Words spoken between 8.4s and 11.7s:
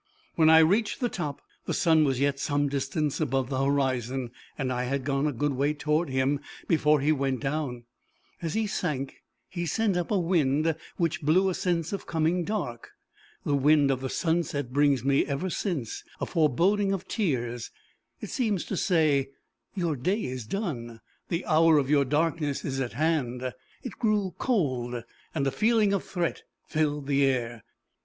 As he sank he sent up a wind, which blew a